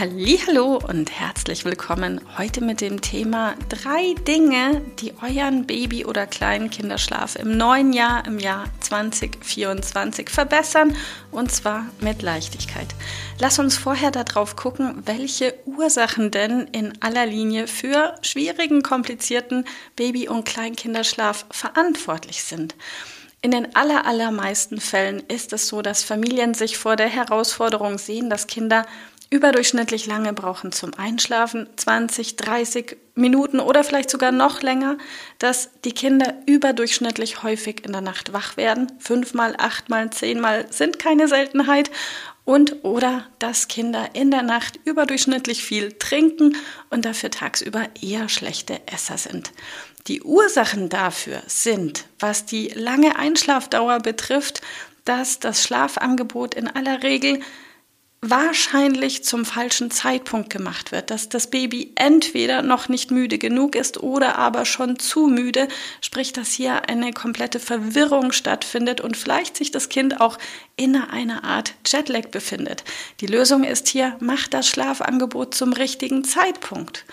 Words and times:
Hallo 0.00 0.76
und 0.76 1.10
herzlich 1.10 1.64
willkommen 1.64 2.20
heute 2.38 2.60
mit 2.60 2.80
dem 2.80 3.00
Thema 3.00 3.56
drei 3.68 4.14
Dinge, 4.28 4.80
die 5.00 5.12
euren 5.20 5.66
Baby- 5.66 6.04
oder 6.04 6.24
kleinen 6.28 6.70
Kinderschlaf 6.70 7.34
im 7.34 7.56
neuen 7.56 7.92
Jahr, 7.92 8.24
im 8.24 8.38
Jahr 8.38 8.66
2024 8.78 10.30
verbessern 10.30 10.94
und 11.32 11.50
zwar 11.50 11.86
mit 12.00 12.22
Leichtigkeit. 12.22 12.86
Lass 13.40 13.58
uns 13.58 13.76
vorher 13.76 14.12
darauf 14.12 14.54
gucken, 14.54 15.02
welche 15.04 15.52
Ursachen 15.66 16.30
denn 16.30 16.68
in 16.70 16.92
aller 17.02 17.26
Linie 17.26 17.66
für 17.66 18.14
schwierigen, 18.22 18.82
komplizierten 18.82 19.64
Baby- 19.96 20.28
und 20.28 20.44
Kleinkinderschlaf 20.44 21.44
verantwortlich 21.50 22.44
sind. 22.44 22.76
In 23.40 23.50
den 23.50 23.74
aller, 23.74 24.06
allermeisten 24.06 24.80
Fällen 24.80 25.24
ist 25.26 25.52
es 25.52 25.66
so, 25.66 25.82
dass 25.82 26.04
Familien 26.04 26.54
sich 26.54 26.78
vor 26.78 26.94
der 26.94 27.08
Herausforderung 27.08 27.98
sehen, 27.98 28.30
dass 28.30 28.46
Kinder 28.46 28.84
überdurchschnittlich 29.30 30.06
lange 30.06 30.32
brauchen 30.32 30.72
zum 30.72 30.94
Einschlafen, 30.94 31.68
20, 31.76 32.36
30 32.36 32.96
Minuten 33.14 33.60
oder 33.60 33.84
vielleicht 33.84 34.10
sogar 34.10 34.32
noch 34.32 34.62
länger, 34.62 34.96
dass 35.38 35.70
die 35.84 35.92
Kinder 35.92 36.34
überdurchschnittlich 36.46 37.42
häufig 37.42 37.84
in 37.84 37.92
der 37.92 38.00
Nacht 38.00 38.32
wach 38.32 38.56
werden. 38.56 38.90
Fünfmal, 38.98 39.54
achtmal, 39.58 40.10
zehnmal 40.10 40.66
sind 40.70 40.98
keine 40.98 41.28
Seltenheit. 41.28 41.90
Und 42.44 42.82
oder 42.82 43.26
dass 43.38 43.68
Kinder 43.68 44.08
in 44.14 44.30
der 44.30 44.40
Nacht 44.40 44.80
überdurchschnittlich 44.84 45.62
viel 45.62 45.92
trinken 45.92 46.56
und 46.88 47.04
dafür 47.04 47.30
tagsüber 47.30 47.84
eher 48.00 48.30
schlechte 48.30 48.80
Esser 48.86 49.18
sind. 49.18 49.52
Die 50.06 50.22
Ursachen 50.22 50.88
dafür 50.88 51.42
sind, 51.46 52.06
was 52.18 52.46
die 52.46 52.68
lange 52.68 53.16
Einschlafdauer 53.16 53.98
betrifft, 53.98 54.62
dass 55.04 55.40
das 55.40 55.62
Schlafangebot 55.62 56.54
in 56.54 56.68
aller 56.68 57.02
Regel 57.02 57.40
wahrscheinlich 58.20 59.22
zum 59.22 59.44
falschen 59.44 59.90
Zeitpunkt 59.92 60.50
gemacht 60.50 60.90
wird, 60.90 61.10
dass 61.10 61.28
das 61.28 61.48
Baby 61.50 61.92
entweder 61.94 62.62
noch 62.62 62.88
nicht 62.88 63.12
müde 63.12 63.38
genug 63.38 63.76
ist 63.76 64.02
oder 64.02 64.36
aber 64.36 64.64
schon 64.64 64.98
zu 64.98 65.28
müde, 65.28 65.68
sprich, 66.00 66.32
dass 66.32 66.50
hier 66.52 66.88
eine 66.88 67.12
komplette 67.12 67.60
Verwirrung 67.60 68.32
stattfindet 68.32 69.00
und 69.00 69.16
vielleicht 69.16 69.56
sich 69.56 69.70
das 69.70 69.88
Kind 69.88 70.20
auch 70.20 70.36
in 70.76 70.96
einer 70.96 71.44
Art 71.44 71.74
Jetlag 71.86 72.28
befindet. 72.28 72.82
Die 73.20 73.26
Lösung 73.26 73.62
ist 73.62 73.88
hier, 73.88 74.16
macht 74.18 74.52
das 74.52 74.68
Schlafangebot 74.68 75.54
zum 75.54 75.72
richtigen 75.72 76.24
Zeitpunkt. 76.24 77.04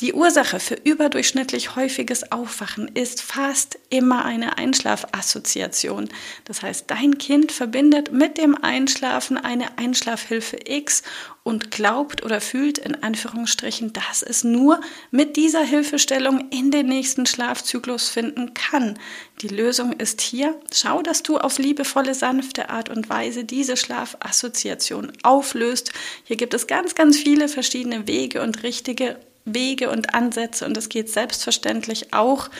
Die 0.00 0.12
Ursache 0.12 0.60
für 0.60 0.74
überdurchschnittlich 0.74 1.74
häufiges 1.74 2.30
Aufwachen 2.30 2.86
ist 2.88 3.22
fast 3.22 3.78
immer 3.88 4.26
eine 4.26 4.58
Einschlafassoziation. 4.58 6.10
Das 6.44 6.60
heißt, 6.60 6.84
dein 6.88 7.16
Kind 7.16 7.50
verbindet 7.50 8.12
mit 8.12 8.36
dem 8.36 8.62
Einschlafen 8.62 9.38
eine 9.38 9.78
Einschlafhilfe 9.78 10.58
X 10.66 11.02
und 11.44 11.70
glaubt 11.70 12.22
oder 12.26 12.42
fühlt 12.42 12.76
in 12.76 13.02
Anführungsstrichen, 13.02 13.94
dass 13.94 14.22
es 14.22 14.44
nur 14.44 14.82
mit 15.10 15.36
dieser 15.36 15.62
Hilfestellung 15.62 16.50
in 16.50 16.70
den 16.70 16.88
nächsten 16.88 17.24
Schlafzyklus 17.24 18.10
finden 18.10 18.52
kann. 18.52 18.98
Die 19.40 19.48
Lösung 19.48 19.94
ist 19.94 20.20
hier, 20.20 20.60
schau, 20.74 21.00
dass 21.00 21.22
du 21.22 21.38
auf 21.38 21.56
liebevolle, 21.56 22.12
sanfte 22.12 22.68
Art 22.68 22.90
und 22.90 23.08
Weise 23.08 23.44
diese 23.44 23.78
Schlafassoziation 23.78 25.12
auflöst. 25.22 25.90
Hier 26.24 26.36
gibt 26.36 26.52
es 26.52 26.66
ganz, 26.66 26.94
ganz 26.94 27.16
viele 27.16 27.48
verschiedene 27.48 28.06
Wege 28.06 28.42
und 28.42 28.62
richtige 28.62 29.16
Wege 29.46 29.90
und 29.90 30.14
Ansätze 30.14 30.66
und 30.66 30.76
es 30.76 30.90
geht 30.90 31.08
selbstverständlich 31.08 32.12
auch, 32.12 32.50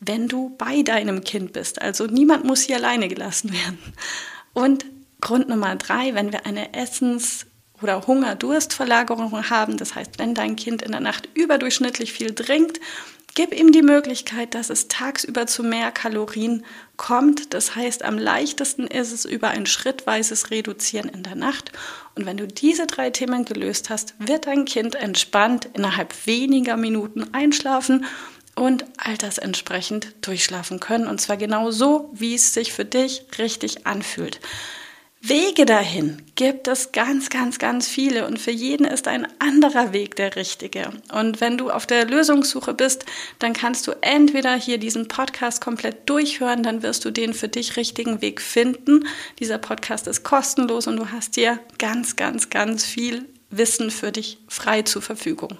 wenn 0.00 0.28
du 0.28 0.54
bei 0.56 0.82
deinem 0.82 1.24
Kind 1.24 1.52
bist. 1.52 1.82
Also 1.82 2.06
niemand 2.06 2.44
muss 2.44 2.62
hier 2.62 2.76
alleine 2.76 3.08
gelassen 3.08 3.52
werden. 3.52 3.78
Und 4.54 4.86
Grund 5.20 5.48
Nummer 5.48 5.76
drei, 5.76 6.14
wenn 6.14 6.32
wir 6.32 6.46
eine 6.46 6.74
Essens- 6.74 7.46
oder 7.82 8.06
Hunger-Durstverlagerung 8.06 9.50
haben, 9.50 9.76
das 9.76 9.94
heißt, 9.94 10.18
wenn 10.18 10.34
dein 10.34 10.56
Kind 10.56 10.82
in 10.82 10.92
der 10.92 11.00
Nacht 11.00 11.28
überdurchschnittlich 11.34 12.12
viel 12.12 12.34
trinkt 12.34 12.80
Gib 13.36 13.52
ihm 13.52 13.70
die 13.70 13.82
Möglichkeit, 13.82 14.54
dass 14.54 14.70
es 14.70 14.88
tagsüber 14.88 15.46
zu 15.46 15.62
mehr 15.62 15.92
Kalorien 15.92 16.64
kommt. 16.96 17.52
Das 17.52 17.76
heißt, 17.76 18.02
am 18.02 18.16
leichtesten 18.16 18.86
ist 18.86 19.12
es 19.12 19.26
über 19.26 19.48
ein 19.48 19.66
schrittweises 19.66 20.50
Reduzieren 20.50 21.10
in 21.10 21.22
der 21.22 21.34
Nacht. 21.34 21.70
Und 22.14 22.24
wenn 22.24 22.38
du 22.38 22.48
diese 22.48 22.86
drei 22.86 23.10
Themen 23.10 23.44
gelöst 23.44 23.90
hast, 23.90 24.14
wird 24.18 24.46
dein 24.46 24.64
Kind 24.64 24.94
entspannt 24.94 25.68
innerhalb 25.74 26.26
weniger 26.26 26.78
Minuten 26.78 27.26
einschlafen 27.34 28.06
und 28.54 28.86
altersentsprechend 28.96 30.14
durchschlafen 30.22 30.80
können. 30.80 31.06
Und 31.06 31.20
zwar 31.20 31.36
genau 31.36 31.70
so, 31.70 32.08
wie 32.14 32.36
es 32.36 32.54
sich 32.54 32.72
für 32.72 32.86
dich 32.86 33.26
richtig 33.38 33.86
anfühlt. 33.86 34.40
Wege 35.28 35.66
dahin 35.66 36.22
gibt 36.36 36.68
es 36.68 36.92
ganz, 36.92 37.30
ganz, 37.30 37.58
ganz 37.58 37.88
viele 37.88 38.28
und 38.28 38.38
für 38.38 38.52
jeden 38.52 38.86
ist 38.86 39.08
ein 39.08 39.26
anderer 39.40 39.92
Weg 39.92 40.14
der 40.14 40.36
richtige. 40.36 40.90
Und 41.12 41.40
wenn 41.40 41.58
du 41.58 41.70
auf 41.70 41.84
der 41.84 42.04
Lösungssuche 42.04 42.74
bist, 42.74 43.06
dann 43.40 43.52
kannst 43.52 43.88
du 43.88 43.92
entweder 44.02 44.54
hier 44.54 44.78
diesen 44.78 45.08
Podcast 45.08 45.60
komplett 45.60 46.08
durchhören, 46.08 46.62
dann 46.62 46.84
wirst 46.84 47.04
du 47.04 47.10
den 47.10 47.34
für 47.34 47.48
dich 47.48 47.76
richtigen 47.76 48.22
Weg 48.22 48.40
finden. 48.40 49.08
Dieser 49.40 49.58
Podcast 49.58 50.06
ist 50.06 50.22
kostenlos 50.22 50.86
und 50.86 50.96
du 50.96 51.10
hast 51.10 51.34
hier 51.34 51.58
ganz, 51.78 52.14
ganz, 52.14 52.48
ganz 52.48 52.84
viel 52.84 53.24
Wissen 53.50 53.90
für 53.90 54.12
dich 54.12 54.38
frei 54.46 54.82
zur 54.82 55.02
Verfügung. 55.02 55.56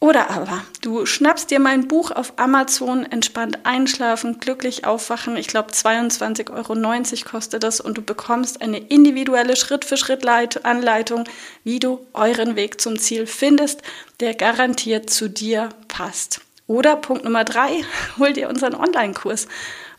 Oder 0.00 0.30
aber 0.30 0.62
du 0.82 1.06
schnappst 1.06 1.50
dir 1.50 1.60
mein 1.60 1.88
Buch 1.88 2.10
auf 2.10 2.34
Amazon, 2.36 3.04
entspannt 3.04 3.60
einschlafen, 3.64 4.38
glücklich 4.38 4.84
aufwachen. 4.84 5.36
Ich 5.36 5.46
glaube 5.46 5.72
22,90 5.72 6.50
Euro 6.52 7.30
kostet 7.30 7.62
das 7.62 7.80
und 7.80 7.96
du 7.96 8.02
bekommst 8.02 8.60
eine 8.60 8.78
individuelle 8.78 9.56
Schritt-für-Schritt-Anleitung, 9.56 11.24
wie 11.62 11.78
du 11.78 12.06
euren 12.12 12.54
Weg 12.54 12.80
zum 12.80 12.98
Ziel 12.98 13.26
findest, 13.26 13.82
der 14.20 14.34
garantiert 14.34 15.08
zu 15.08 15.30
dir 15.30 15.70
passt. 15.88 16.40
Oder 16.66 16.96
Punkt 16.96 17.24
Nummer 17.24 17.44
drei, 17.44 17.84
hol 18.18 18.32
dir 18.32 18.48
unseren 18.48 18.74
Online-Kurs. 18.74 19.48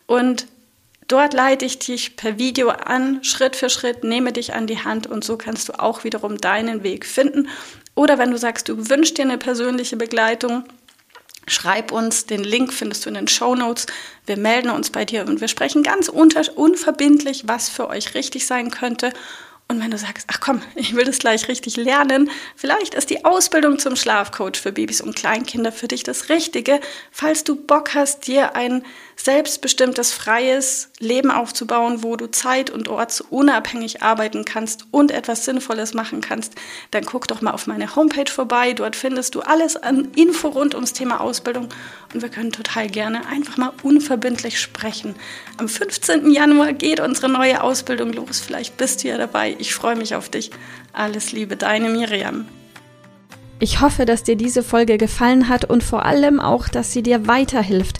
Und 0.08 0.48
Dort 1.08 1.34
leite 1.34 1.66
ich 1.66 1.78
dich 1.78 2.16
per 2.16 2.40
Video 2.40 2.70
an, 2.70 3.24
Schritt 3.24 3.56
für 3.56 3.70
Schritt, 3.70 4.04
nehme 4.04 4.32
dich 4.32 4.54
an 4.54 4.66
die 4.66 4.84
Hand 4.84 5.06
und 5.06 5.24
so 5.24 5.38
kannst 5.38 5.70
du 5.70 5.74
auch 5.74 6.04
wiederum 6.04 6.38
deinen 6.38 6.82
Weg 6.82 7.06
finden. 7.06 7.48
Oder 7.94 8.18
wenn 8.18 8.32
du 8.32 8.38
sagst, 8.38 8.70
du 8.70 8.90
wünschst 8.90 9.18
dir 9.18 9.22
eine 9.22 9.38
persönliche 9.38 9.98
Begleitung, 9.98 10.64
schreib 11.48 11.92
uns, 11.92 12.26
den 12.26 12.44
Link 12.44 12.74
findest 12.74 13.06
du 13.06 13.10
in 13.10 13.16
den 13.16 13.28
Show 13.28 13.54
Notes. 13.56 13.86
Wir 14.26 14.38
melden 14.38 14.72
uns 14.72 14.90
bei 14.90 15.06
dir 15.06 15.26
und 15.28 15.42
wir 15.42 15.48
sprechen 15.48 15.84
ganz 15.84 16.10
unverbindlich, 16.10 17.48
was 17.48 17.70
für 17.70 17.88
euch 17.88 18.16
richtig 18.16 18.48
sein 18.48 18.72
könnte. 18.72 19.14
Und 19.68 19.82
wenn 19.82 19.90
du 19.90 19.98
sagst, 19.98 20.28
ach 20.32 20.40
komm, 20.40 20.62
ich 20.76 20.96
will 20.96 21.06
das 21.06 21.18
gleich 21.18 21.48
richtig 21.48 21.76
lernen, 21.76 22.30
vielleicht 22.56 22.94
ist 22.94 23.10
die 23.10 23.26
Ausbildung 23.26 23.80
zum 23.80 23.96
Schlafcoach 23.96 24.58
für 24.62 24.72
Babys 24.72 25.02
und 25.02 25.16
Kleinkinder 25.16 25.72
für 25.72 25.88
dich 25.88 26.04
das 26.04 26.30
Richtige, 26.30 26.80
falls 27.12 27.44
du 27.44 27.56
Bock 27.56 27.96
hast, 27.96 28.28
dir 28.28 28.56
ein 28.56 28.84
selbstbestimmtes, 29.16 30.12
freies 30.12 30.90
Leben 31.00 31.32
aufzubauen, 31.32 32.04
wo 32.04 32.16
du 32.16 32.30
zeit- 32.30 32.70
und 32.70 32.90
ortsunabhängig 32.90 34.04
arbeiten 34.04 34.46
kannst 34.46 34.86
und 34.92 35.10
etwas 35.10 35.46
Sinnvolles 35.46 35.94
machen 35.94 36.22
kannst, 36.22 36.54
dann 36.92 37.06
guck 37.06 37.28
doch 37.28 37.42
mal 37.42 37.52
auf 37.52 37.66
meine 37.66 37.96
Homepage 37.96 38.30
vorbei. 38.30 38.74
Dort 38.74 38.96
findest 38.96 39.36
du 39.36 39.42
alles 39.42 39.78
an 39.78 40.12
Info 40.16 40.50
rund 40.50 40.76
ums 40.76 40.94
Thema 40.94 41.22
Ausbildung 41.22 41.70
und 42.14 42.22
wir 42.22 42.30
können 42.30 42.52
total 42.52 42.88
gerne 42.88 43.26
einfach 43.28 43.58
mal 43.58 43.74
unverbindlich 43.84 44.60
sprechen. 44.60 45.16
Am 45.58 45.68
15. 45.68 46.32
Januar 46.32 46.74
geht 46.74 47.00
unsere 47.00 47.30
neue 47.30 47.64
Ausbildung 47.64 48.14
los. 48.14 48.40
Vielleicht 48.40 48.78
bist 48.78 49.04
du 49.04 49.08
ja 49.08 49.18
dabei. 49.18 49.55
Ich 49.60 49.74
freue 49.74 49.96
mich 49.96 50.16
auf 50.16 50.30
dich. 50.30 50.52
Alles 50.94 51.32
Liebe, 51.32 51.56
deine 51.56 51.90
Miriam. 51.90 52.46
Ich 53.60 53.80
hoffe, 53.80 54.06
dass 54.06 54.24
dir 54.24 54.36
diese 54.36 54.64
Folge 54.64 54.98
gefallen 54.98 55.48
hat 55.48 55.66
und 55.66 55.82
vor 55.82 56.06
allem 56.06 56.40
auch, 56.42 56.68
dass 56.68 56.92
sie 56.92 57.04
dir 57.04 57.26
weiterhilft. 57.26 58.00